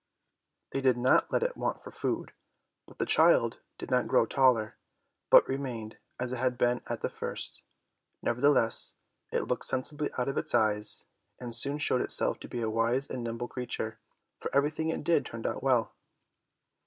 They 0.71 0.81
did 0.81 0.97
not 0.97 1.31
let 1.31 1.43
it 1.43 1.55
want 1.55 1.83
for 1.83 1.91
food, 1.91 2.33
but 2.87 2.97
the 2.97 3.05
child 3.05 3.59
did 3.77 3.91
not 3.91 4.07
grow 4.07 4.25
taller, 4.25 4.75
but 5.29 5.47
remained 5.47 5.99
as 6.19 6.33
it 6.33 6.37
had 6.37 6.57
been 6.57 6.81
at 6.89 7.01
the 7.03 7.09
first, 7.11 7.61
nevertheless 8.23 8.95
it 9.31 9.41
looked 9.43 9.65
sensibly 9.65 10.09
out 10.17 10.27
of 10.27 10.39
its 10.39 10.55
eyes, 10.55 11.05
and 11.39 11.53
soon 11.53 11.77
showed 11.77 12.01
itself 12.01 12.39
to 12.39 12.47
be 12.47 12.61
a 12.61 12.67
wise 12.67 13.11
and 13.11 13.23
nimble 13.23 13.47
creature, 13.47 13.99
for 14.39 14.49
everything 14.55 14.89
it 14.89 15.03
did 15.03 15.23
turned 15.23 15.45
out 15.45 15.61
well. 15.61 15.93